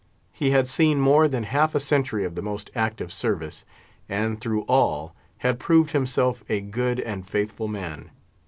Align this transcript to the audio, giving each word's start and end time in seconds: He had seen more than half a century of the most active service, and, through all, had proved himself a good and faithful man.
He 0.33 0.49
had 0.49 0.67
seen 0.67 0.99
more 0.99 1.27
than 1.27 1.43
half 1.43 1.75
a 1.75 1.79
century 1.79 2.25
of 2.25 2.33
the 2.33 2.41
most 2.41 2.71
active 2.73 3.13
service, 3.13 3.65
and, 4.09 4.41
through 4.41 4.63
all, 4.63 5.13
had 5.37 5.59
proved 5.59 5.91
himself 5.91 6.43
a 6.49 6.59
good 6.59 6.99
and 6.99 7.27
faithful 7.27 7.67
man. 7.67 8.09